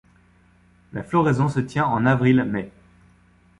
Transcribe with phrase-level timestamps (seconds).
[0.93, 2.71] La floraison se tient en avril-mai.